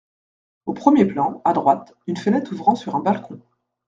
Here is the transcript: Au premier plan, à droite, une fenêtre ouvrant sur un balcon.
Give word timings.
Au 0.65 0.73
premier 0.73 1.05
plan, 1.05 1.43
à 1.45 1.53
droite, 1.53 1.93
une 2.07 2.17
fenêtre 2.17 2.51
ouvrant 2.53 2.73
sur 2.73 2.95
un 2.95 3.01
balcon. 3.01 3.39